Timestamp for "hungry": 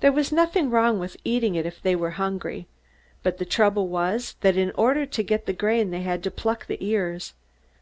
2.20-2.66